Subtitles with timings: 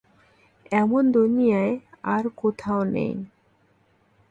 [0.73, 1.73] এমন দুনিয়ায়
[2.05, 3.13] আর কোথাও নেই।